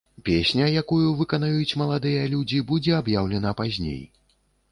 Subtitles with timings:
[0.27, 4.01] Песня, якую выканаюць маладыя людзі, будзе аб'яўлена пазней.